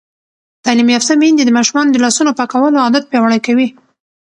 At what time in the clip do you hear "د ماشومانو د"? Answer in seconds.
1.45-1.97